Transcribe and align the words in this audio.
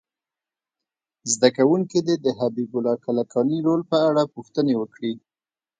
زده 1.33 1.49
کوونکي 1.57 1.99
دې 2.07 2.15
د 2.25 2.27
حبیب 2.39 2.71
الله 2.77 2.95
کلکاني 3.05 3.57
رول 3.67 3.81
په 3.91 3.97
اړه 4.09 4.23
پوښتنې 4.35 4.73
وکړي. 4.77 5.13